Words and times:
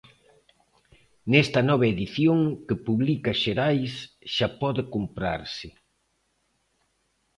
Nesta 1.31 1.59
nova 1.69 1.85
edición, 1.93 2.39
que 2.67 2.75
publica 2.87 3.39
Xerais, 3.43 3.93
xa 4.33 4.47
pode 4.61 4.81
comprarse. 4.93 5.67